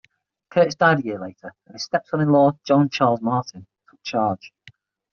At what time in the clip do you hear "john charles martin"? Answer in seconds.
2.63-3.67